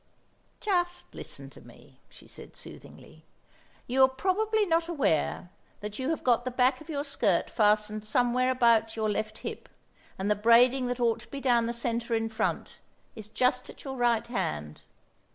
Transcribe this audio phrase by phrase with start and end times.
[0.59, 3.23] "Just listen to me," she said soothingly.
[3.85, 8.03] "You are probably not aware that you have got the back of your skirt fastened
[8.03, 9.69] somewhere about your left hip,
[10.17, 12.79] and the braiding that ought to be down the centre in front,
[13.15, 14.81] is just at your right hand.